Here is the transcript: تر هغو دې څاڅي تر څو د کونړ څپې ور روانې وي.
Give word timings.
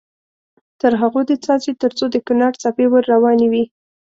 تر 0.81 0.91
هغو 1.01 1.21
دې 1.27 1.35
څاڅي 1.43 1.71
تر 1.81 1.91
څو 1.97 2.05
د 2.13 2.15
کونړ 2.25 2.51
څپې 2.61 2.85
ور 2.89 3.03
روانې 3.13 3.47
وي. 3.53 3.63